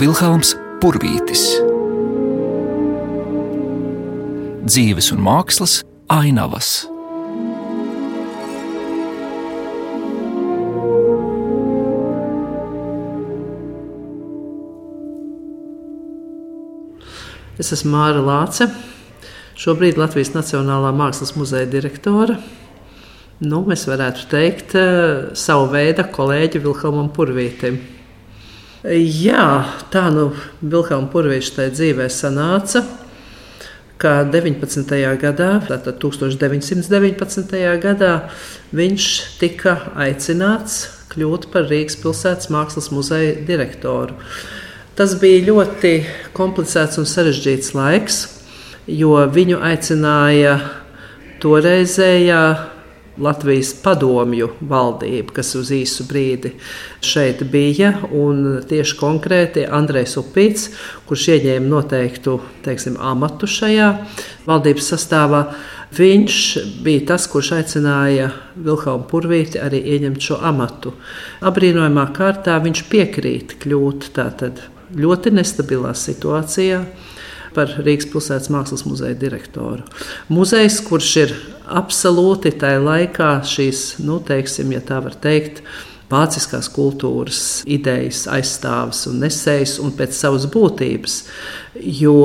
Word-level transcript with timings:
Vilhelms 0.00 0.54
Purvītis. 0.80 1.42
Dzīves 4.64 5.10
un 5.12 5.20
mākslas 5.26 5.74
ainavas. 6.08 6.70
Es 17.60 17.68
esmu 17.68 17.92
Māra 17.92 18.24
Lāce, 18.24 18.70
šobrīd 19.60 20.00
Latvijas 20.00 20.32
Nacionālā 20.32 20.96
Mākslas 20.96 21.36
muzeja 21.36 21.68
direktore. 21.68 22.40
Nu, 23.44 23.66
mēs 23.68 23.84
varētu 23.84 24.30
teikt, 24.32 24.78
eh, 24.80 25.34
savu 25.36 25.68
veidu 25.76 26.08
kolēģi 26.08 26.64
Vilhelmam 26.64 27.12
Purvītam. 27.12 27.99
Jā, 28.80 29.66
tā 29.92 30.06
nu 30.08 30.30
Vilhelma 30.64 31.10
Purvīša 31.12 31.52
tajā 31.58 31.72
dzīvē 31.74 32.06
sanāca, 32.08 32.80
ka 34.00 34.22
19. 34.24 34.94
gadā, 35.20 35.50
tātad 35.66 35.98
1919. 36.00 37.52
gadā, 37.82 38.14
viņš 38.72 39.08
tika 39.36 39.74
aicināts 40.00 40.78
kļūt 41.12 41.50
par 41.52 41.68
Rīgas 41.68 41.98
pilsētas 42.00 42.48
mākslas 42.48 42.88
muzeja 42.88 43.36
direktoru. 43.44 44.16
Tas 44.96 45.12
bija 45.20 45.44
ļoti 45.50 45.92
komplicēts 46.32 47.02
un 47.02 47.04
sarežģīts 47.04 47.74
laiks, 47.76 48.22
jo 48.88 49.12
viņu 49.28 49.60
aicināja 49.60 50.56
toreizējā 51.44 52.44
Latvijas 53.20 53.74
padomju 53.82 54.48
valdība, 54.60 55.34
kas 55.40 55.52
uz 55.58 55.70
īsu 55.74 56.06
brīdi 56.08 56.54
šeit 57.04 57.42
bija. 57.52 57.92
Tieši 58.70 58.96
konkrēti 59.00 59.66
Andrejs 59.68 60.16
Upīts, 60.20 60.70
kurš 61.08 61.26
ieņēma 61.36 61.68
noteiktu 61.68 62.38
teiksim, 62.64 62.96
amatu 62.96 63.48
šajā 63.50 63.90
valdības 64.48 64.90
sastāvā, 64.94 65.44
viņš 65.96 66.40
bija 66.84 67.06
tas, 67.12 67.28
kurš 67.30 67.52
aicināja 67.60 68.30
Vilhelmu 68.56 69.08
Purvīti 69.10 69.60
arī 69.60 69.82
ieņemt 69.94 70.26
šo 70.30 70.40
amatu. 70.50 70.94
Abrīnojamā 71.44 72.08
kārtā 72.16 72.56
viņš 72.64 72.84
piekrīt 72.90 73.56
kļūt 73.62 74.12
tātad 74.16 74.64
ļoti 74.96 75.34
nestabilā 75.36 75.92
situācijā 75.94 76.84
par 77.54 77.72
Rīgas 77.80 78.08
pilsētas 78.12 78.50
mākslas 78.52 78.84
muzeja 78.88 79.16
direktoru. 79.18 79.84
Muzejs, 80.32 80.80
kurš 80.86 81.12
ir 81.22 81.36
absolūti 81.70 82.52
tajā 82.60 82.80
laikā 82.82 83.30
šīs, 83.46 83.84
nu, 84.04 84.18
teiksim, 84.26 84.74
ja 84.74 84.82
tā 84.84 85.00
var 85.04 85.16
teikt, 85.22 85.62
vāciskās 86.10 86.70
kultūras 86.74 87.62
idejas 87.70 88.24
aizstāvis 88.30 89.04
un 89.10 89.20
nesējis 89.22 89.76
un 89.84 89.94
pēc 89.98 90.16
savas 90.16 90.48
būtības, 90.50 91.20
jo 92.00 92.18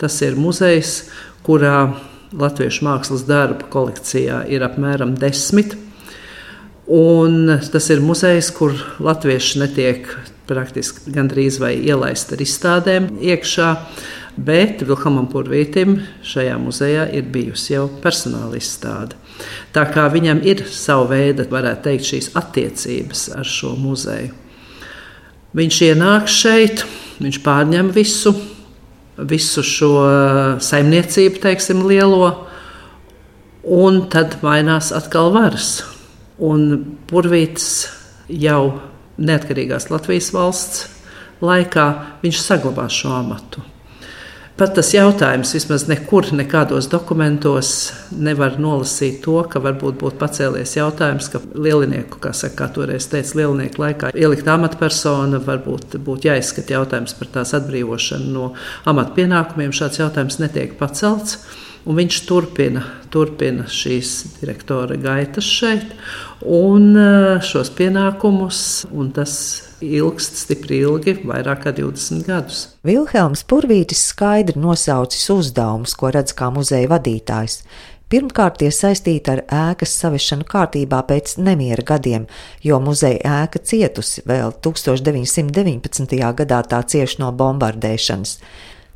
tas 0.00 0.18
ir 0.26 0.38
muzejs, 0.40 0.96
kurā 1.46 1.78
latviešu 2.34 2.86
mākslas 2.86 3.24
darbu 3.28 3.68
kolekcijā 3.70 4.44
ir 4.50 4.64
apmēram 4.66 5.14
desmit. 5.18 5.76
Un 6.90 7.48
tas 7.72 7.86
ir 7.94 8.02
muzejs, 8.04 8.50
kur 8.52 8.74
latvieši 9.00 9.62
netiek 9.62 10.10
praktiski 10.48 11.14
gandrīz 11.14 11.56
vai 11.62 11.72
ielaist 11.78 12.34
ar 12.34 12.42
izstādēm 12.44 13.08
iekšā. 13.24 13.70
Bet 14.34 14.82
Vilhamam 14.82 15.28
Purvītam 15.30 16.00
šajā 16.26 16.56
muzejā 16.58 17.04
ir 17.14 17.28
bijusi 17.30 17.76
jau 17.76 17.84
personāla 18.02 18.58
izstāde. 18.58 19.14
Tā 19.74 19.84
kā 19.94 20.08
viņam 20.10 20.40
ir 20.46 20.64
sava 20.70 21.06
veida, 21.12 21.46
varētu 21.50 21.86
teikt, 21.86 22.08
šīs 22.08 22.30
attiecības 22.38 23.28
ar 23.38 23.46
šo 23.46 23.74
muzeju. 23.78 24.32
Viņš 25.54 25.78
ienāk 25.86 26.26
šeit, 26.30 26.82
viņš 27.22 27.38
pārņem 27.44 27.92
visu, 27.94 28.32
visu 29.22 29.62
šo 29.62 29.92
saimniecību, 30.58 31.38
teiksim, 31.44 31.84
lielo, 31.86 32.32
un 33.62 34.02
tad 34.10 34.40
mainās 34.42 34.90
atkal 34.96 35.30
varas. 35.34 35.84
Un 36.42 36.96
Purvīts 37.06 37.86
jau 38.26 38.80
neatkarīgās 39.14 39.92
Latvijas 39.94 40.32
valsts 40.34 40.88
laikā 41.44 41.86
viņš 42.24 42.42
saglabā 42.42 42.88
šo 42.90 43.14
amatu. 43.14 43.62
Pat 44.54 44.70
tas 44.70 44.92
jautājums 44.94 45.50
vismaz 45.56 45.88
nekur, 45.90 46.28
nekādos 46.38 46.86
dokumentos 46.86 47.70
nevar 48.14 48.54
nolasīt 48.62 49.16
to, 49.24 49.40
ka 49.50 49.58
varbūt 49.58 49.96
būtu 49.98 50.20
pacēlies 50.20 50.76
jautājums, 50.76 51.26
ka 51.32 51.40
lielinieku, 51.58 52.20
kā 52.22 52.30
saka, 52.30 52.60
kā 52.60 52.68
toreiz 52.76 53.08
teica, 53.10 53.40
lielinieku 53.40 53.82
laikā 53.82 54.12
ielikt 54.14 54.46
amatpersona, 54.52 55.42
varbūt 55.42 55.98
būtu 56.06 56.30
jāizskata 56.30 56.76
jautājums 56.76 57.16
par 57.18 57.32
tās 57.34 57.50
atbrīvošanu 57.58 58.30
no 58.30 58.52
amatpienākumiem. 58.94 59.74
Šāds 59.74 59.98
jautājums 60.04 60.38
netiek 60.38 60.78
pacelts. 60.78 61.40
Un 61.84 61.98
viņš 61.98 62.22
turpina, 62.24 62.86
turpina 63.12 63.66
šīs 63.68 64.38
direktora 64.38 64.94
gaitas 64.96 65.50
šeit 65.50 65.90
un 66.46 66.94
eh, 66.94 67.42
šos 67.44 67.74
pienākumus, 67.74 68.62
un 68.94 69.10
tas 69.18 69.34
ilgst 69.98 70.40
stipri 70.42 70.80
ilgi, 70.84 71.16
vairāk 71.28 71.64
kā 71.66 71.72
20 71.76 72.26
gadus. 72.28 72.66
Vilhelms 72.86 73.44
Purvītis 73.48 74.02
skaidri 74.10 74.60
nosaucis 74.60 75.28
uzdevumus, 75.30 75.96
ko 75.98 76.12
redz 76.14 76.34
kā 76.36 76.50
muzeja 76.54 76.90
vadītājs. 76.92 77.62
Pirmkārt, 78.12 78.60
tie 78.60 78.68
saistīti 78.70 79.32
ar 79.32 79.40
ēkas 79.48 79.94
saviešanu 80.02 80.44
kārtībā 80.46 81.00
pēc 81.08 81.38
nemiera 81.40 81.82
gadiem, 81.86 82.28
jo 82.62 82.78
muzeja 82.84 83.42
ēka 83.44 83.62
cietusi 83.64 84.22
vēl 84.28 84.52
1919. 84.62 86.20
gadā 86.42 86.60
tā 86.68 86.84
cieši 86.84 87.20
no 87.24 87.32
bombardēšanas 87.32 88.38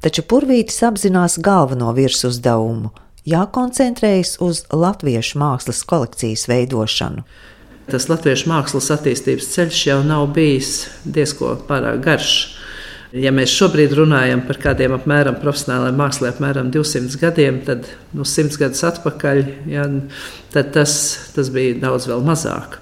taču 0.04 0.24
Purvītis 0.30 0.78
apzinās 0.86 1.38
galveno 1.42 1.92
virsuzdevumu- 1.96 2.90
jākoncentrējas 3.34 4.36
uz 4.40 4.64
latviešu 4.72 5.38
mākslas 5.38 5.84
kolekcijas 5.84 6.46
veidošanu. 6.48 7.24
Tas 7.88 8.04
latviešu 8.10 8.50
mākslas 8.50 8.90
attīstības 8.92 9.48
ceļš 9.54 9.82
jau 9.86 9.98
nav 10.04 10.26
bijis 10.36 10.88
diezgan 11.08 11.62
pārāk 11.68 12.02
garš. 12.04 12.32
Ja 13.16 13.30
mēs 13.32 13.54
šobrīd 13.56 13.94
runājam 13.96 14.42
par 14.44 14.58
kādiem 14.60 14.92
apmēram 14.98 15.38
profesionāliem 15.40 15.96
māksliem, 15.96 16.34
apmēram 16.34 16.68
200 16.74 17.16
gadiem, 17.22 17.62
tad 17.64 17.88
nu, 18.12 18.26
100 18.28 18.60
gadus 18.60 18.84
atpakaļ 18.84 19.40
ja, 19.72 19.86
tas, 20.52 20.98
tas 21.32 21.48
bija 21.54 21.78
daudz 21.86 22.10
mazāk. 22.26 22.76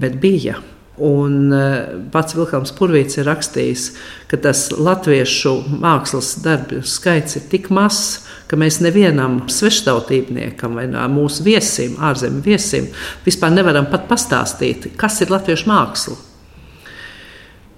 Bet 0.00 0.16
bija. 0.22 0.56
Un 0.96 1.52
eh, 1.52 1.88
pats 2.12 2.32
Vilkams 2.32 2.72
Purvīts 2.76 3.18
ir 3.20 3.26
rakstījis, 3.28 3.82
ka 4.30 4.38
tas 4.40 4.70
latviešu 4.72 5.52
mākslas 5.82 6.30
darbu 6.44 6.80
skaits 6.88 7.36
ir 7.36 7.44
tik 7.52 7.68
mazs, 7.68 8.22
ka 8.48 8.56
mēs 8.56 8.78
nevienam 8.80 9.42
sveštautībniekam 9.52 10.78
vai 10.78 10.86
mūsu 11.12 11.44
viesim, 11.44 11.98
ārzemju 12.00 12.40
viesim, 12.46 12.88
vispār 13.26 13.52
nevaram 13.52 13.90
pat 13.92 14.08
pastāstīt, 14.08 14.94
kas 14.96 15.20
ir 15.20 15.34
latviešu 15.34 15.68
māksla. 15.68 16.16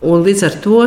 Un 0.07 0.23
līdz 0.23 0.45
ar 0.47 0.59
to 0.63 0.83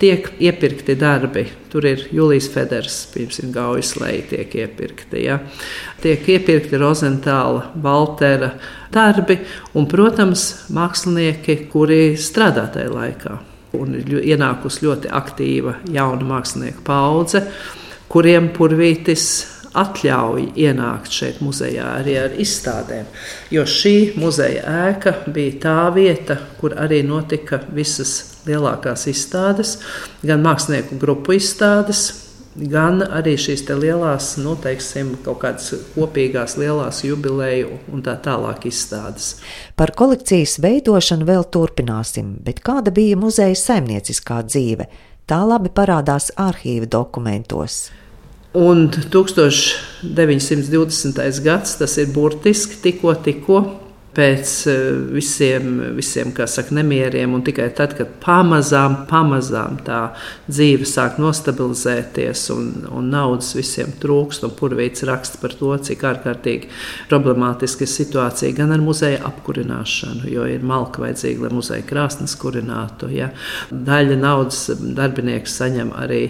tiek 0.00 0.30
iepirkti 0.40 0.96
darbi. 0.98 1.44
Tur 1.70 1.86
ir 1.86 2.06
Julijas 2.12 2.48
Feders, 2.50 2.96
piemēram, 3.12 3.52
Gaujas 3.54 3.92
leja 4.00 4.24
tiek 4.32 4.56
iepirkti. 4.62 5.24
Ja. 5.26 5.38
Tiek 6.02 6.26
iepirkti 6.34 6.80
Rozentāla, 6.80 7.68
Valtera 7.82 8.54
darbi 8.92 9.38
un, 9.76 9.86
protams, 9.90 10.48
mākslinieki, 10.74 11.60
kuri 11.72 12.16
strādā 12.18 12.66
tajā 12.72 12.90
laikā. 12.94 13.36
Un 13.78 13.94
ir 14.00 14.16
ienākusi 14.32 14.88
ļoti 14.88 15.12
aktīva 15.14 15.76
jauna 15.94 16.26
mākslinieku 16.26 16.82
paudze, 16.86 17.44
kuriem 18.10 18.50
purvītis 18.56 19.28
atļauj 19.78 20.48
ienākt 20.58 21.14
šeit 21.14 21.38
muzejā 21.44 21.84
arī 22.00 22.16
ar 22.24 22.34
izstādēm. 22.42 23.06
Jo 23.54 23.62
šī 23.68 24.16
muzeja 24.18 24.64
ēka 24.88 25.14
bija 25.30 25.60
tā 25.62 25.78
vieta, 25.94 26.40
kur 26.58 26.74
arī 26.74 27.04
notika 27.06 27.60
visas 27.70 28.29
lielākās 28.48 29.06
izstādes, 29.10 29.78
gan 30.26 30.42
mākslinieku 30.44 30.98
grupu 31.00 31.36
izstādes, 31.36 32.08
gan 32.56 33.02
arī 33.02 33.36
šīs 33.38 33.68
lielās, 33.68 34.36
nu, 34.42 34.56
teiksim, 34.60 35.16
kaut 35.24 35.38
kādas 35.44 35.74
kopīgās 35.94 36.56
lielās 36.60 37.04
jubileju 37.06 37.68
un 37.92 38.02
tā 38.02 38.14
tālāk 38.22 38.66
izstādes. 38.70 39.36
Par 39.76 39.90
kolekcijas 39.96 40.58
veidošanu 40.62 41.24
vēl 41.28 41.44
turpināsim, 41.52 42.26
bet 42.44 42.60
kāda 42.66 42.90
bija 42.94 43.16
muzeja 43.16 43.56
saimnieciskā 43.56 44.42
dzīve? 44.48 44.86
Tā 45.30 45.40
labi 45.46 45.70
parādās 45.70 46.30
arhīva 46.34 46.86
dokumentos. 46.90 47.90
Un 48.58 48.90
1920. 48.90 51.40
gads 51.44 51.76
tas 51.78 51.94
ir 52.02 52.10
burtiski 52.10 52.82
tikko, 52.82 53.14
tikko 53.14 53.79
pēc 54.16 54.52
eh, 54.70 54.78
visiem, 55.14 55.68
visiem 55.96 56.32
saka, 56.34 56.74
nemieriem, 56.74 57.36
tikai 57.46 57.68
tad, 57.76 57.94
kad 57.98 58.10
pamazām, 58.22 59.04
pamazām 59.10 59.78
tā 59.86 60.00
dzīve 60.48 60.88
sāk 60.88 61.20
nostabilizēties 61.22 62.46
un, 62.54 62.70
un 62.90 63.10
naudas 63.12 63.52
visiem 63.56 63.92
trūkst, 64.02 64.46
un 64.46 64.54
purvīts 64.58 65.06
raksta 65.06 65.40
par 65.42 65.54
to, 65.58 65.72
cik 65.88 66.04
ārkārtīgi 66.10 66.70
problemātiska 67.10 67.86
ir 67.86 67.92
situācija 67.92 68.56
gan 68.58 68.74
ar 68.74 68.82
muzeja 68.84 69.22
apkurināšanu, 69.30 70.26
jo 70.30 70.46
ir 70.50 70.66
malka 70.66 71.04
vajadzīga, 71.04 71.46
lai 71.46 71.54
muzeja 71.54 71.86
krāsnes 71.86 72.34
kurinātu. 72.40 73.10
Ja. 73.14 73.30
Daļa 73.70 74.18
naudas 74.20 74.66
darbinieks 74.96 75.54
saņem 75.60 75.94
arī 75.98 76.24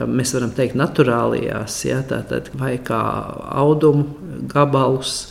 mēs 0.00 0.32
varam 0.36 0.52
teikt, 0.56 0.76
naturālajās, 0.78 1.78
ja, 1.84 2.00
tātad, 2.08 2.48
vai 2.58 2.76
kā 2.80 3.00
audumu 3.60 4.22
gabalus, 4.48 5.26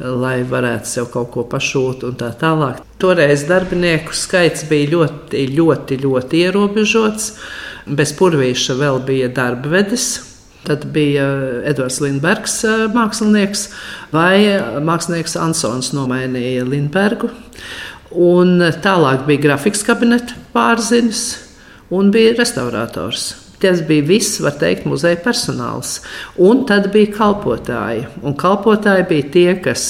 lai 0.00 0.40
varētu 0.48 0.90
sev 0.90 1.10
kaut 1.12 1.30
ko 1.34 1.44
pašūt 1.50 2.06
un 2.08 2.16
tā 2.18 2.30
tālāk. 2.40 2.80
Toreiz 3.00 3.44
darbinieku 3.48 4.16
skaits 4.16 4.64
bija 4.70 4.90
ļoti, 4.94 5.44
ļoti, 5.56 6.00
ļoti 6.04 6.42
ierobežots. 6.46 7.34
Bez 7.86 8.14
purvīša 8.18 8.78
vēl 8.80 9.02
bija 9.06 9.28
darbvedis. 9.30 10.08
Tad 10.66 10.88
bija 10.90 11.26
Edvards 11.68 12.00
Lindbergs, 12.02 12.56
mākslinieks, 12.90 13.68
vai 14.10 14.58
mākslinieks 14.82 15.36
Ansons 15.38 15.92
nomainīja 15.94 16.66
Lindbergu. 16.66 17.30
Un 18.10 18.58
tālāk 18.82 19.26
bija 19.28 19.44
grafiks 19.44 19.86
kabineta 19.86 20.34
pārzinis 20.56 21.28
un 21.94 22.10
bija 22.10 22.34
restaurators. 22.34 23.45
Tas 23.62 23.80
bija 23.88 24.04
viss, 24.04 24.36
var 24.44 24.58
teikt, 24.60 24.84
muzeja 24.88 25.16
personāls. 25.24 26.02
Un 26.36 26.66
tad 26.68 26.90
bija 26.92 27.14
kalpotāji. 27.14 28.04
Un 28.20 28.36
kalpotāji 28.36 29.08
bija 29.08 29.32
tie, 29.32 29.48
kas 29.64 29.86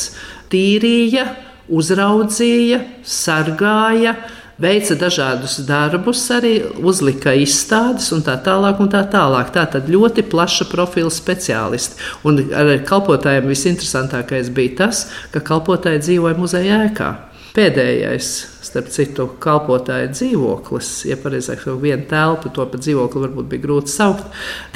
tīrīja, 0.53 1.27
uzraudzīja, 1.67 2.79
sargāja, 3.03 4.15
veica 4.63 4.95
dažādus 4.97 5.59
darbus, 5.67 6.23
arī 6.31 6.55
uzlika 6.79 7.35
izstādes 7.37 8.09
un 8.15 8.23
tā 8.25 8.39
tālāk. 8.47 8.79
Un 8.81 8.93
tā 8.95 9.03
tālāk. 9.11 9.51
Tā 9.57 9.67
tad 9.75 9.91
ļoti 9.91 10.29
plaša 10.31 10.71
profila 10.71 11.11
speciālisti. 11.13 11.99
Un 12.23 12.45
ar 12.55 12.77
kalpotājiem 12.87 13.51
visinteresantākais 13.51 14.55
bija 14.55 14.85
tas, 14.85 15.09
ka 15.35 15.43
kalpotāji 15.43 16.07
dzīvoja 16.07 16.39
muzeja 16.39 16.85
ēkā. 16.87 17.15
Pēdējais, 17.57 18.27
starp 18.67 18.91
citu, 18.93 19.25
kalpotāja 19.41 20.11
dzīvoklis, 20.13 20.89
ja 21.09 21.17
pareizāk 21.17 21.63
sakot, 21.63 21.81
viena 21.81 22.05
telpa, 22.11 22.51
to 22.53 22.67
pat 22.69 22.83
dzīvokli 22.85 23.23
varbūt 23.23 23.47
bija 23.49 23.63
grūti 23.63 23.89
saukt, 23.95 24.27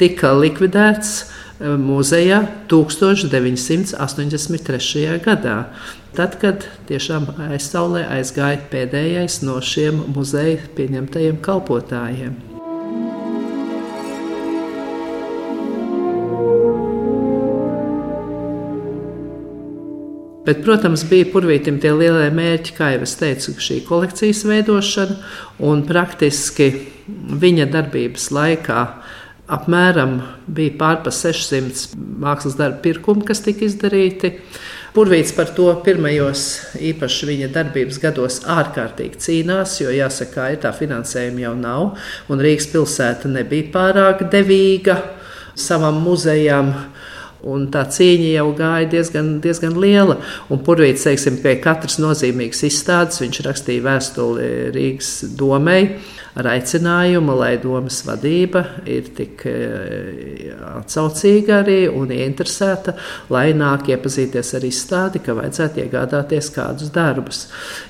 tika 0.01 0.33
likvidēts 0.33 1.11
eh, 1.21 1.77
muzejā 1.77 2.41
1983. 2.73 5.21
gadā. 5.21 5.69
Tad, 6.17 6.41
kad 6.41 6.65
tiešām 6.89 7.29
aizsaulē 7.51 8.01
aizgāja 8.17 8.57
pēdējais 8.73 9.45
no 9.45 9.61
šiem 9.61 10.01
muzeja 10.17 10.57
pieņemtajiem 10.75 11.37
kalpotājiem. 11.45 12.50
Bet, 20.41 20.63
protams, 20.65 21.03
bija 21.05 21.27
purvītam 21.29 21.75
tie 21.77 21.91
lielie 21.93 22.31
mērķi, 22.33 22.73
kā 22.73 22.87
jau 22.95 23.03
es 23.05 23.13
teicu, 23.19 23.53
šī 23.61 23.83
kolekcijas 23.85 24.41
veidošana 24.49 25.19
un 25.69 25.83
praktiski 25.85 26.71
viņa 27.41 27.67
darbības 27.69 28.31
laikā. 28.33 28.79
Apmēram 29.51 30.15
bija 30.49 30.73
pārpa 30.79 31.13
600 31.13 31.93
mākslas 32.23 32.57
darbu 32.57 32.81
pirkumu, 32.87 33.25
kas 33.27 33.43
tika 33.45 33.67
izdarīti. 33.67 34.33
Purvīts 34.95 35.35
par 35.37 35.53
to 35.55 35.69
pirmajos, 35.85 36.45
īpaši 36.89 37.29
viņa 37.29 37.51
darbības 37.53 38.01
gados, 38.01 38.41
ārkārtīgi 38.49 39.21
cīnās, 39.21 39.77
jo 39.83 39.93
jāsaka, 39.93 40.49
ka 40.49 40.65
tā 40.65 40.73
finansējuma 40.75 41.45
jau 41.45 41.53
nav, 41.59 42.09
un 42.33 42.41
Rīgas 42.43 42.67
pilsēta 42.73 43.29
nebija 43.31 43.69
pārāk 43.75 44.25
devīga 44.33 44.97
savam 45.55 46.01
muzejam. 46.03 46.73
Un 47.49 47.67
tā 47.73 47.81
cīņa 47.89 48.31
jau 48.35 48.47
gāja 48.57 48.89
diezgan, 48.91 49.33
diezgan 49.41 49.77
liela. 49.81 50.19
Un 50.53 50.61
Purvīts, 50.65 51.07
teiksim, 51.07 51.39
pie 51.41 51.55
katras 51.63 51.97
nozīmīgas 52.01 52.65
izstādes 52.69 53.21
viņš 53.23 53.43
rakstīja 53.47 53.85
vēstuli 53.87 54.49
Rīgas 54.75 55.13
domai 55.39 55.81
ar 56.37 56.47
aicinājumu, 56.53 57.33
lai 57.35 57.55
domas 57.59 57.97
vadība 58.07 58.63
ir 58.87 59.09
tik 59.15 59.43
e, 59.49 59.55
atsaucīga 60.77 61.57
arī 61.59 61.79
un 61.91 62.13
ieinteresēta, 62.15 62.93
lai 63.33 63.49
nāk 63.57 63.89
iepazīties 63.91 64.53
ar 64.55 64.67
izstādi, 64.67 65.21
ka 65.25 65.35
vajadzētu 65.35 65.83
iegādāties 65.83 66.51
kādus 66.55 66.93
darbus. 66.95 67.43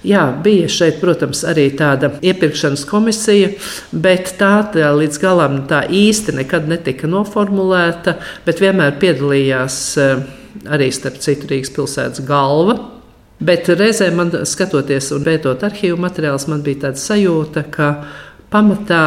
Jā, 0.08 0.24
bija 0.44 0.70
šeit, 0.72 0.98
protams, 1.04 1.44
arī 1.46 1.68
tāda 1.78 2.16
iepirkšanas 2.18 2.86
komisija, 2.90 3.52
bet 3.92 4.34
tā, 4.42 4.54
tā 4.74 4.90
līdz 4.98 5.22
galam 5.22 5.60
tā 5.70 5.84
īsti 5.86 6.40
nekad 6.42 6.70
netika 6.72 7.10
noformulēta, 7.12 8.18
bet 8.48 8.64
vienmēr 8.64 8.98
piedalījās 9.02 9.41
e, 9.98 10.08
arī 10.72 10.90
starp 10.94 11.20
citu 11.24 11.50
Rīgas 11.52 11.74
pilsētas 11.76 12.24
galva. 12.28 12.78
Bet 13.42 13.70
reizē 13.74 14.12
man 14.14 14.30
skatoties 14.46 15.10
un 15.16 15.26
pētot 15.26 15.64
arhīvu 15.66 15.98
materiālus, 16.02 16.46
man 16.52 16.62
bija 16.66 16.86
tāda 16.86 17.02
sajūta, 17.02 17.66
ka 17.74 17.94
pamatā 18.54 19.06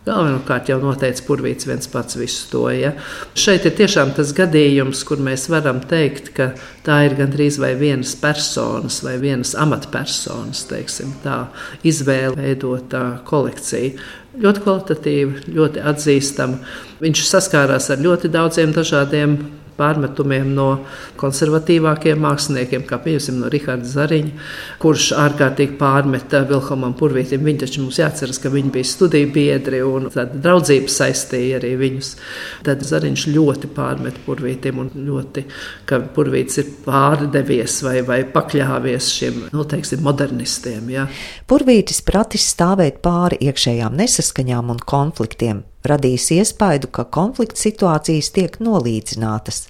Galvenokārt 0.00 0.70
jau 0.70 0.78
noteica 0.80 1.22
purvīts 1.26 1.66
viens 1.68 1.88
pats 1.92 2.16
visu 2.16 2.46
to. 2.48 2.62
Ja. 2.72 2.94
Šeit 3.36 3.66
ir 3.68 3.74
tiešām 3.76 4.14
tas 4.16 4.32
gadījums, 4.36 5.02
kur 5.04 5.20
mēs 5.20 5.44
varam 5.52 5.82
teikt, 5.90 6.30
ka 6.38 6.46
tā 6.86 7.02
ir 7.04 7.18
gandrīz 7.18 7.58
vai 7.60 7.74
vienas 7.76 8.14
personas 8.18 9.02
vai 9.04 9.18
vienas 9.20 9.52
amatpersonas 9.60 10.64
teiksim, 10.70 11.12
tā, 11.20 11.42
izvēle 11.84 12.32
veidotā 12.40 13.04
kolekcija. 13.28 13.92
Ļoti 14.38 14.62
kvalitatīva, 14.62 15.40
ļoti 15.50 15.82
atzīstama. 15.90 16.60
Viņš 17.02 17.22
saskārās 17.26 17.90
ar 17.90 18.02
ļoti 18.04 18.30
daudziem 18.30 18.74
dažādiem 18.76 19.34
pārmetumiem 19.80 20.52
no 20.54 20.68
konservatīvākiem 21.20 22.20
māksliniekiem, 22.20 22.84
kā 22.88 23.00
piemēram 23.02 23.40
no 23.40 23.50
Raharda 23.52 23.88
Zariņa, 23.88 24.32
kurš 24.82 25.10
ārkārtīgi 25.18 25.78
pārmeta 25.80 26.42
Vilhelmam 26.48 26.94
Purvītam. 26.98 27.44
Viņi 27.46 27.62
taču 27.64 27.84
mums 27.84 28.00
jāatceras, 28.00 28.40
ka 28.42 28.52
viņi 28.52 28.74
bija 28.76 28.90
studiju 28.90 29.30
biedri 29.34 29.82
un 29.86 30.10
tāda 30.12 30.40
draudzība 30.44 30.92
saistīja 30.92 31.60
arī 31.60 31.72
viņus. 31.80 32.12
Tad 32.66 32.84
Zariņš 32.86 33.26
ļoti 33.32 33.72
pārmet 33.76 34.20
Purvītam 34.26 34.84
un 34.84 34.92
ļoti, 35.08 35.46
ka 35.88 36.02
Purvīts 36.14 36.60
ir 36.62 36.70
pārdevies 36.84 37.80
vai, 37.86 37.98
vai 38.06 38.20
pakļāvies 38.28 39.10
šiem, 39.16 39.42
nu, 39.54 39.66
teiksim, 39.68 40.04
modernistiem. 40.06 40.92
Ja. 40.92 41.08
Purvītis 41.50 42.04
pratis 42.06 42.50
stāvēt 42.54 43.02
pāri 43.04 43.40
iekšējām 43.48 43.98
nesaskaņām 44.00 44.74
un 44.76 44.86
konfliktiem 44.90 45.64
radījis 45.86 46.30
iespaidu, 46.38 46.90
ka 46.92 47.04
konflikta 47.04 47.60
situācijas 47.60 48.32
tiek 48.36 48.58
nolīdzinātas. 48.62 49.68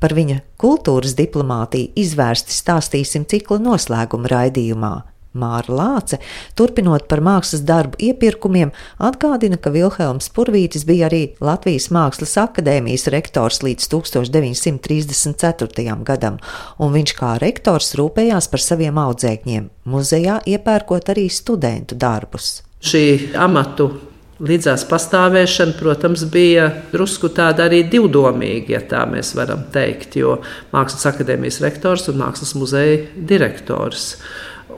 Par 0.00 0.14
viņa 0.16 0.40
kultūras 0.60 1.14
diplomātiju 1.18 1.92
izvērsti 1.98 2.52
stāstīsim 2.56 3.26
cikla 3.28 3.58
noslēguma 3.62 4.28
raidījumā. 4.32 4.96
Māra 5.38 5.70
Lāce, 5.70 6.16
turpinot 6.56 7.04
par 7.10 7.20
mākslas 7.22 7.60
darbu 7.68 7.98
iepirkumiem, 8.08 8.70
atgādina, 8.96 9.58
ka 9.60 9.70
Vilhelms 9.74 10.30
Purvītis 10.34 10.86
bija 10.88 11.06
arī 11.10 11.22
Latvijas 11.44 11.90
Mākslas 11.94 12.34
akadēmijas 12.40 13.04
rektors 13.12 13.58
līdz 13.62 13.82
1934. 13.92 15.96
gadam, 16.08 16.36
un 16.80 16.88
viņš 16.96 17.10
kā 17.20 17.30
rektors 17.44 17.88
rūpējās 18.00 18.46
par 18.50 18.60
saviem 18.64 18.96
audzēkņiem, 19.04 19.64
muzejā 19.92 20.36
iepērkot 20.56 21.04
arī 21.14 21.26
studentu 21.30 21.94
darbus. 21.98 22.46
Šī 22.80 23.04
amatu 23.36 23.92
Līdzās 24.38 24.84
pastāvēšana, 24.86 25.74
protams, 25.80 26.22
bija 26.30 26.68
drusku 26.92 27.26
tāda 27.34 27.64
arī 27.66 27.80
divdomīga, 27.90 28.76
ja 28.76 28.80
tā 28.86 29.00
mēs 29.10 29.32
varam 29.34 29.64
teikt, 29.74 30.14
jo 30.20 30.36
Mākslas 30.70 31.08
akadēmijas 31.10 31.58
rektors 31.64 32.06
un 32.12 32.20
Mākslas 32.20 32.54
muzeja 32.54 33.00
direktors. 33.18 34.12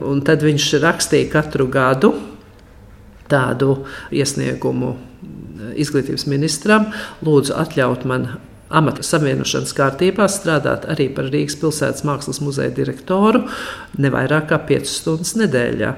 Un 0.01 0.23
tad 0.25 0.41
viņš 0.41 0.67
rakstīja 0.81 1.29
katru 1.29 1.69
gadu 1.69 2.09
tādu 3.29 3.83
iesniegumu 4.09 4.95
izglītības 5.77 6.25
ministram, 6.25 6.89
lūdzu 7.21 7.53
atļaut 7.61 8.07
man 8.09 8.31
amata 8.77 9.03
savienošanas 9.05 9.73
kārtībā 9.77 10.27
strādāt 10.31 10.87
arī 10.91 11.07
par 11.15 11.29
Rīgas 11.31 11.57
pilsētas 11.61 12.05
mākslas 12.07 12.41
muzeja 12.43 12.71
direktoru 12.75 13.43
ne 14.01 14.11
vairāk 14.13 14.49
kā 14.51 14.59
5 14.69 14.89
stundas 14.91 15.33
nedēļā. 15.39 15.91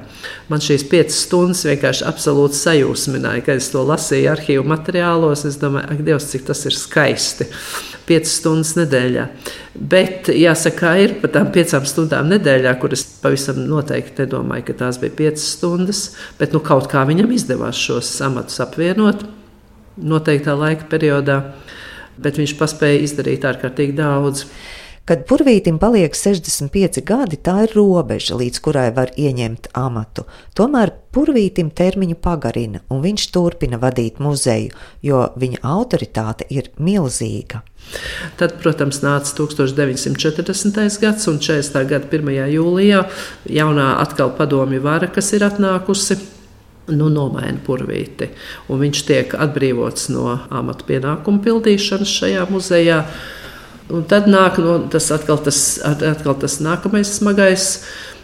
Man 0.49 0.63
šīs 0.63 0.85
5 0.91 1.15
stundas 1.15 1.63
vienkārši 1.67 2.05
absolūti 2.09 2.59
sajūsmināja, 2.59 3.45
kad 3.47 3.61
es 3.61 3.69
to 3.73 3.83
lasīju 3.87 4.31
arhīvu 4.33 4.65
materiālos. 4.69 5.45
Es 5.49 5.59
domāju, 5.61 5.91
ak, 5.93 6.05
Dievs, 6.07 6.29
cik 6.33 6.47
tas 6.49 6.63
ir 6.69 6.77
skaisti. 6.77 7.49
5 8.07 8.27
stundas 8.27 8.73
nedēļā. 8.79 9.27
Bet 9.73 10.27
jāsaka, 10.33 10.95
ir 10.99 11.15
par 11.21 11.31
tām 11.37 11.53
5 11.55 11.77
stundām 11.87 12.27
nedēļā, 12.33 12.73
kuras 12.81 13.05
pavisam 13.23 13.61
noteikti 13.69 14.25
nedomāju, 14.25 14.67
ka 14.67 14.79
tās 14.83 14.99
bija 15.01 15.15
5 15.21 15.45
stundas, 15.45 16.03
bet 16.39 16.55
nu, 16.55 16.59
kaut 16.63 16.89
kā 16.91 17.05
viņam 17.07 17.31
izdevās 17.33 17.79
šos 17.79 18.11
amatus 18.25 18.59
apvienot 18.63 19.23
noteiktā 19.97 20.55
laika 20.57 20.87
periodā 20.89 21.39
bet 22.17 22.39
viņš 22.41 22.55
spēja 22.57 23.03
izdarīt 23.07 23.45
ārkārtīgi 23.49 23.97
daudz. 23.97 24.47
Kad 25.03 25.25
purvītim 25.27 25.81
paliek 25.83 26.13
65 26.15 27.01
gadi, 27.03 27.35
tā 27.35 27.65
ir 27.65 27.73
robeža, 27.75 28.37
līdz 28.39 28.59
kurai 28.63 28.85
var 28.95 29.09
ieņemt 29.19 29.73
amatu. 29.75 30.23
Tomēr 30.55 30.93
purvītim 31.11 31.73
termiņu 31.75 32.15
pagarina, 32.23 32.79
un 32.87 33.01
viņš 33.03 33.25
turpina 33.35 33.81
vadīt 33.81 34.21
muzeju, 34.23 34.71
jo 35.03 35.25
viņa 35.35 35.59
autoritāte 35.73 36.47
ir 36.55 36.69
milzīga. 36.79 37.65
Tad, 38.39 38.55
protams, 38.63 39.01
nāca 39.03 39.35
1940. 39.41 40.79
gads, 41.03 41.27
un 41.27 41.41
40. 41.43 41.83
gada 41.89 42.07
1. 42.07 42.31
jūlijā 42.55 43.03
jaunā 43.59 43.89
atkal 44.05 44.31
padomju 44.39 44.79
vara, 44.87 45.11
kas 45.11 45.33
ir 45.35 45.43
atnākusi. 45.43 46.15
Nu, 46.91 47.07
nomaina 47.07 47.61
purvīti, 47.63 48.27
un 48.67 48.81
viņš 48.81 49.01
tiek 49.07 49.33
atbrīvots 49.39 50.09
no 50.11 50.33
amata 50.51 50.83
pienākumu 50.89 51.39
pildīšanas 51.45 52.11
šajā 52.11 52.43
muzejā. 52.49 52.97
Un 53.93 54.03
tad 54.07 54.27
nāk 54.27 54.59
no, 54.59 54.75
tas, 54.91 55.07
atkal 55.15 55.39
tas, 55.43 55.59
atkal 55.87 56.35
tas 56.41 56.57
nākamais 56.63 57.13
smagais 57.15 57.69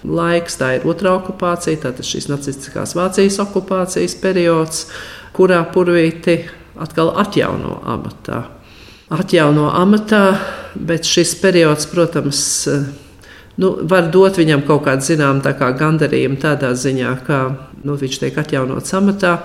laiks, 0.04 0.60
tā 0.60 0.74
ir 0.76 0.88
otrā 0.92 1.16
okupācija, 1.22 1.80
tātad 1.86 2.08
šīs 2.08 2.28
nacistiskās 2.32 2.98
Vācijas 3.00 3.40
okupācijas 3.44 4.18
periods, 4.20 4.86
kurā 5.36 5.62
purvīti 5.72 6.42
atkal 6.80 7.14
atjauno 7.20 7.80
amatā. 7.96 8.44
Atjauno 9.10 9.70
amatā, 9.72 10.24
bet 10.76 11.08
šis 11.08 11.32
periods, 11.40 11.88
protams, 11.92 12.42
nu, 13.60 13.74
var 13.92 14.10
dot 14.14 14.40
viņam 14.40 14.64
kaut 14.68 14.86
kādu 14.88 15.06
zināmu 15.06 15.44
kā 15.60 15.70
gandarījumu 15.78 16.40
tādā 16.42 16.72
ziņā, 16.78 17.14
ka 17.28 17.42
nu, 17.84 17.98
viņš 18.00 18.20
tiek 18.24 18.40
atjaunots 18.40 18.96
amatā, 18.98 19.38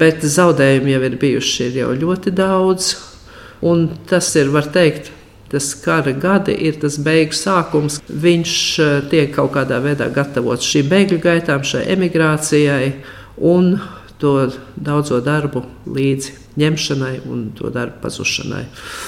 bet 0.00 0.24
zaudējumi 0.24 0.94
jau 0.94 1.06
ir 1.06 1.16
bijuši 1.20 1.68
ir 1.68 1.80
jau 1.82 1.94
ļoti 2.04 2.34
daudz. 2.34 2.94
Un 3.60 3.90
tas 4.08 4.28
ir, 4.40 4.48
var 4.48 4.70
teikt, 4.72 5.10
tas 5.52 5.74
kara 5.84 6.14
gadi 6.16 6.54
ir 6.68 6.78
tas 6.80 6.96
beigu 7.02 7.36
sākums. 7.36 7.98
Viņš 8.08 8.54
eh, 8.80 8.92
tiek 9.12 9.32
kaut 9.34 9.52
kādā 9.56 9.80
veidā 9.84 10.08
gatavots 10.14 10.68
šīm 10.70 10.88
bēgļu 10.90 11.20
gaitām, 11.20 11.64
šai 11.66 11.84
emigrācijai 11.96 12.92
un 13.36 13.74
to 14.20 14.34
daudzo 14.76 15.20
darbu 15.24 15.64
līdzi 15.88 16.36
ņemšanai 16.60 17.14
un 17.30 17.46
to 17.58 17.70
darbu 17.74 18.02
pazušanai, 18.04 18.64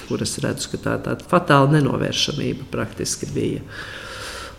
kuras 0.08 0.38
redzu, 0.44 0.72
ka 0.72 0.82
tā 0.86 0.96
tāda 1.08 1.28
fatāla 1.28 1.76
nenovēršamība 1.76 2.70
praktiski 2.72 3.28
bija 3.34 3.66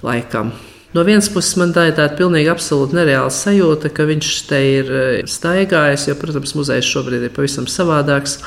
laikam. 0.03 0.53
No 0.93 1.01
vienas 1.01 1.25
puses, 1.33 1.55
man 1.57 1.71
tā 1.73 1.87
ir 1.89 1.95
tāda 1.97 2.13
pilnīgi 2.19 2.51
absolūti 2.51 2.93
nereāla 2.93 3.31
sajūta, 3.33 3.89
ka 3.89 4.05
viņš 4.05 4.35
te 4.49 4.59
ir 4.75 4.91
eh, 4.93 5.15
staigājis, 5.25 6.05
jo, 6.11 6.19
protams, 6.21 6.53
muzejs 6.59 6.91
šobrīd 6.91 7.25
ir 7.25 7.33
pavisam 7.33 7.65
savādāks 7.69 8.37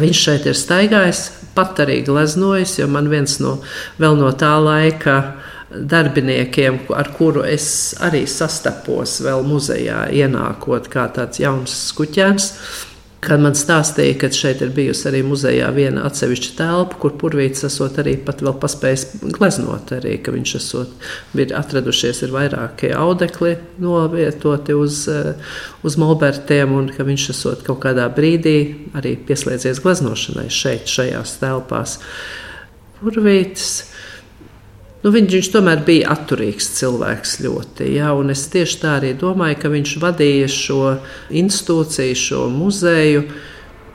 viņš 0.00 0.24
šeit 0.24 0.48
ir 0.48 0.58
staigājis, 0.58 1.22
pat 1.56 1.80
arī 1.82 2.00
gleznojis, 2.06 2.78
jo 2.80 2.88
man 2.90 3.08
viens 3.10 3.38
no, 3.42 3.58
no 3.98 4.32
tā 4.38 4.52
laika 4.62 5.16
darbiniekiem, 5.70 6.80
ar 6.98 7.12
kuru 7.14 7.44
es 7.46 7.94
arī 8.02 8.24
sastapos 8.26 9.20
vēl 9.22 9.44
muzejā, 9.46 10.08
ienākot 10.14 10.88
kā 10.90 11.06
tāds 11.14 11.42
jauns 11.42 11.74
skuķēns. 11.90 12.50
Kad 13.20 13.42
man 13.44 13.52
stāstīja, 13.52 14.14
ka 14.16 14.30
šeit 14.32 14.62
ir 14.64 14.70
bijusi 14.72 15.04
arī 15.10 15.18
muzejā 15.28 15.66
viena 15.76 16.06
atsevišķa 16.08 16.54
telpa, 16.56 16.96
kur 17.02 17.12
purvīts 17.20 17.66
esot 17.68 17.98
arī 18.00 18.14
pat 18.24 18.40
vēl 18.40 18.54
paspējis 18.62 19.04
gleznot, 19.36 19.92
arī, 19.92 20.14
ka 20.24 20.32
viņš 20.32 20.54
esot, 20.56 20.94
ir 21.36 21.52
atradušies 21.58 22.22
ir 22.24 22.32
vairākie 22.32 22.94
audekli 22.96 23.58
novietoti 23.84 24.72
uz, 24.72 25.02
eh, 25.12 25.34
uz 25.84 25.98
molbertiem, 26.00 26.72
un 26.72 26.88
ka 26.96 27.04
viņš 27.04 27.28
esot 27.34 27.66
kaut 27.66 27.82
kādā 27.84 28.08
brīdī 28.08 28.56
arī 28.96 29.18
pieslēdzies 29.28 29.82
gleznošanai 29.84 30.48
šeit, 30.48 30.88
šajās 30.88 31.36
telpās. 31.44 31.98
Purvītis 33.02 33.89
Nu, 35.00 35.08
viņš, 35.14 35.32
viņš 35.32 35.48
tomēr 35.54 35.80
bija 35.86 36.10
atturīgs 36.12 36.66
cilvēks 36.76 37.38
ļoti. 37.40 37.86
Ja, 37.94 38.10
es 38.32 38.42
tieši 38.52 38.80
tā 38.82 38.98
arī 38.98 39.14
domāju, 39.16 39.56
ka 39.62 39.70
viņš 39.72 39.94
vadīja 40.02 40.50
šo 40.52 40.82
institūciju, 41.40 42.18
šo 42.20 42.42
muzeju, 42.52 43.22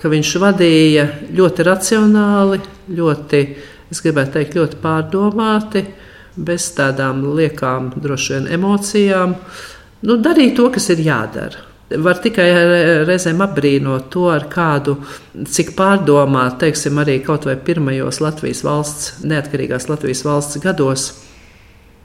ka 0.01 0.09
viņš 0.09 0.31
vadīja 0.41 1.05
ļoti 1.37 1.67
racionāli, 1.67 2.59
ļoti, 2.97 3.43
es 3.93 4.01
gribētu 4.01 4.33
teikt, 4.39 4.57
ļoti 4.57 4.81
pārdomāti, 4.81 5.85
bez 6.35 6.71
tādām 6.75 7.21
liekām, 7.37 7.93
droši 8.01 8.33
vien 8.33 8.51
emocijām. 8.57 9.37
Nu, 10.05 10.17
darīja 10.17 10.57
to, 10.57 10.71
kas 10.73 10.89
ir 10.93 11.05
jādara. 11.05 11.74
Var 11.85 12.17
tikai 12.17 12.47
reizēm 13.05 13.43
apbrīnot 13.45 14.07
to, 14.13 14.23
ar 14.33 14.47
kādu, 14.49 14.95
cik 15.45 15.75
pārdomāt, 15.77 16.57
teiksim, 16.63 16.97
arī 16.97 17.19
kaut 17.25 17.45
vai 17.45 17.53
pirmajos 17.61 18.23
Latvijas 18.25 18.63
valsts, 18.65 19.11
neatkarīgās 19.21 19.85
Latvijas 19.91 20.23
valsts 20.25 20.61
gados, 20.63 21.11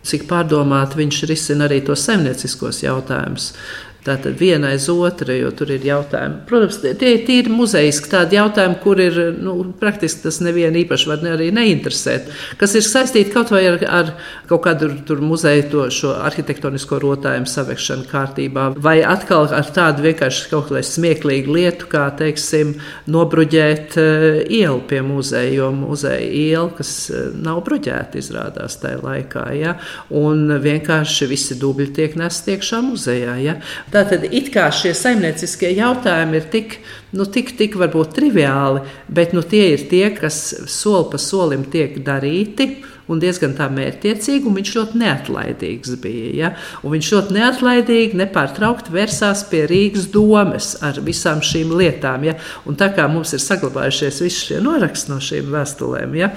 cik 0.05 0.27
pārdomāt 0.29 0.99
viņš 1.01 1.23
risina 1.31 1.65
arī 1.65 1.81
tos 1.87 2.05
saimnieciskos 2.05 2.83
jautājumus. 2.85 3.55
Tātad 4.01 4.39
viena 4.41 4.71
aiz 4.73 4.87
otra, 4.89 5.35
jo 5.37 5.51
tur 5.53 5.71
ir 5.75 5.85
jautājumi. 5.85 6.39
Protams, 6.49 6.79
tie 6.81 7.13
ir 7.17 7.25
tīri 7.27 7.53
muzejiski 7.53 8.09
tādi 8.15 8.39
jautājumi, 8.39 8.79
kur 8.81 9.01
ir 9.03 9.19
nu, 9.37 9.59
praktiski 9.81 10.25
tas 10.25 10.39
nevienu 10.41 10.81
īpaši 10.81 11.11
var 11.11 11.25
ne, 11.25 11.35
arī 11.37 11.51
neinteresēt. 11.53 12.31
Kas 12.61 12.77
ir 12.79 12.87
saistīti 12.87 13.35
kaut 13.35 13.53
vai 13.53 13.67
ar, 13.69 13.77
ar 13.85 14.13
kaut 14.49 14.63
kādu 14.65 14.89
tur 15.05 15.21
muzeju 15.21 15.67
to 15.73 15.85
šo 15.93 16.15
arhitektonisko 16.17 17.01
rotājumu 17.03 17.51
savekšanu 17.51 18.09
kārtībā, 18.09 18.71
vai 18.81 19.01
atkal 19.05 19.51
ar 19.53 19.69
tādu 19.77 20.07
vienkārši 20.09 20.49
kaut 20.53 20.71
kādu 20.71 20.83
smieklīgu 20.89 21.59
lietu, 21.59 21.91
kā, 21.93 22.07
teiksim, 22.17 22.73
nobruģēt 23.13 23.99
uh, 24.01 24.27
ielu 24.49 24.81
pie 24.89 25.03
muzeja, 25.05 25.53
jo 25.59 25.69
muzeja 25.77 26.25
iela, 26.25 26.71
kas 26.81 26.95
uh, 27.13 27.29
nav 27.37 27.61
bruģēta, 27.69 28.17
izrādās 28.21 28.81
tajā 28.81 29.03
laikā, 29.05 29.45
ja? 29.61 29.77
un 30.17 30.57
vienkārši 30.65 31.29
visi 31.29 31.61
dubļi 31.61 31.91
tiek 32.01 32.17
nesti 32.17 32.57
iekšā 32.57 32.81
muzejā. 32.89 33.37
Ja? 33.45 33.59
Tātad 33.91 34.29
it 34.31 34.53
kā 34.55 34.69
šie 34.75 34.93
saimnieciskie 34.95 35.73
jautājumi 35.75 36.39
ir 36.39 36.47
tik, 36.53 36.77
nu, 37.17 37.27
tik, 37.27 37.57
tik 37.59 37.75
varbūt 37.81 38.15
triviāli, 38.19 38.85
bet 39.11 39.35
nu, 39.35 39.43
tie 39.43 39.73
ir 39.75 39.89
tie, 39.91 40.07
kas 40.15 40.39
soli 40.71 41.11
pa 41.11 41.19
solim 41.19 41.67
tiek 41.73 41.99
darīti 42.07 42.71
un 43.11 43.19
diezgan 43.19 43.57
tā 43.59 43.67
mērķiecīgi, 43.75 44.47
un 44.47 44.57
viņš 44.61 44.73
ļoti 44.77 45.01
neatlaidīgs 45.01 45.97
bija. 46.03 46.31
Ja? 46.39 46.51
Un 46.85 46.95
viņš 46.95 47.11
ļoti 47.17 47.37
neatlaidīgi, 47.37 48.19
nepārtraukti 48.21 48.95
vērsās 48.95 49.43
pie 49.51 49.65
Rīgas 49.71 50.07
domes 50.15 50.77
ar 50.87 51.01
visām 51.07 51.43
šīm 51.45 51.75
lietām. 51.81 52.29
Ja? 52.29 52.37
Un 52.71 52.79
tā 52.81 52.93
kā 52.95 53.09
mums 53.11 53.35
ir 53.35 53.43
saglabājušies 53.43 54.23
visi 54.23 54.47
šie 54.51 54.61
noraksti 54.65 55.11
no 55.11 55.19
šīm 55.25 55.51
vēstulēm, 55.55 56.15
ja? 56.21 56.31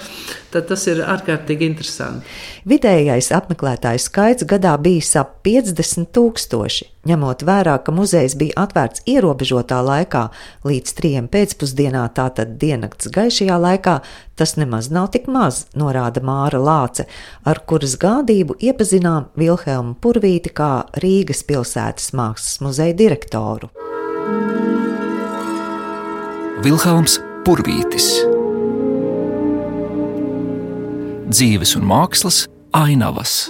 Tad 0.53 0.69
tas 0.69 0.86
ir 0.89 1.01
ārkārtīgi 1.03 1.65
interesanti. 1.67 2.29
Vidējais 2.69 3.31
apmeklētāju 3.36 4.01
skaits 4.01 4.45
gadā 4.48 4.75
bija 4.81 5.22
ap 5.22 5.39
50 5.45 6.12
tūkstoši. 6.15 6.89
Ņemot 7.10 7.43
vērā, 7.43 7.75
ka 7.83 7.91
muzejs 7.91 8.38
bija 8.39 8.63
atvērts 8.63 9.03
ierobežotā 9.12 9.81
laikā 9.83 10.22
līdz 10.63 10.93
trijiem 10.95 11.27
pēcpusdienā, 11.31 12.05
tātad 12.15 12.55
diennakts 12.62 13.10
gaišajā 13.12 13.57
laikā, 13.60 13.98
tas 14.39 14.55
nemaz 14.55 14.88
nav 14.93 15.10
tik 15.15 15.27
maz, 15.27 15.65
norāda 15.75 16.24
Māra 16.24 16.62
Lāce, 16.63 17.10
ar 17.43 17.60
kuras 17.67 17.98
gādību 18.00 18.55
iepazinām 18.63 19.33
Vilhelmu 19.36 19.98
Purvīti 20.00 20.53
kā 20.55 20.86
Rīgas 21.03 21.43
pilsētas 21.50 22.13
mākslas 22.15 22.62
muzeja 22.63 22.95
direktoru. 23.03 23.74
Vilhelms 26.63 27.19
Purvītis 27.43 28.13
Dzīves 31.23 31.77
un 31.79 31.85
mākslas 31.87 32.43
ainavas 32.75 33.45